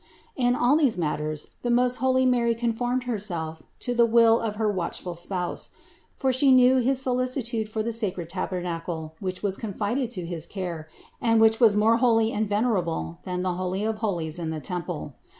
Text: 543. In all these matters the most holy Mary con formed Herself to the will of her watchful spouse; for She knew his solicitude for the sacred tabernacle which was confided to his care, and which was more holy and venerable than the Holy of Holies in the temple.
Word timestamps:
543. 0.35 0.47
In 0.47 0.55
all 0.55 0.75
these 0.77 0.97
matters 0.97 1.47
the 1.61 1.69
most 1.69 1.97
holy 1.97 2.25
Mary 2.25 2.55
con 2.55 2.71
formed 2.73 3.03
Herself 3.03 3.61
to 3.81 3.93
the 3.93 4.07
will 4.07 4.39
of 4.39 4.55
her 4.55 4.67
watchful 4.67 5.13
spouse; 5.13 5.69
for 6.15 6.33
She 6.33 6.51
knew 6.51 6.77
his 6.77 6.99
solicitude 6.99 7.69
for 7.69 7.83
the 7.83 7.93
sacred 7.93 8.27
tabernacle 8.27 9.13
which 9.19 9.43
was 9.43 9.57
confided 9.57 10.09
to 10.09 10.25
his 10.25 10.47
care, 10.47 10.87
and 11.21 11.39
which 11.39 11.59
was 11.59 11.75
more 11.75 11.97
holy 11.97 12.31
and 12.31 12.49
venerable 12.49 13.19
than 13.25 13.43
the 13.43 13.53
Holy 13.53 13.83
of 13.83 13.99
Holies 13.99 14.39
in 14.39 14.49
the 14.49 14.59
temple. 14.59 15.13